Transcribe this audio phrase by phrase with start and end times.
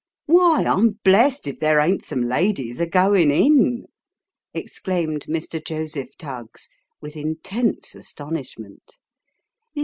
[0.25, 3.85] "Why, I'm blessed if there ain't some ladies a going in!"
[4.55, 5.63] exclaimed Mr.
[5.63, 6.69] Joseph Tuggs,
[7.01, 8.97] with intense astonishment.